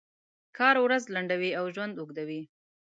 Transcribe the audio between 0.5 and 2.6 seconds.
کار ورځ لنډوي او ژوند اوږدوي.